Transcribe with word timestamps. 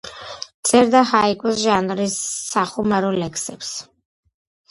წერდა 0.69 1.01
ჰაიკუს 1.09 1.59
ჟანრის 1.65 2.15
სახუმარო 2.53 3.11
ლექსებს. 3.19 3.69